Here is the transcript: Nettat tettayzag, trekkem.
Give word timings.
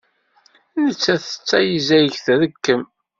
Nettat 0.83 1.23
tettayzag, 1.25 2.11
trekkem. 2.25 2.81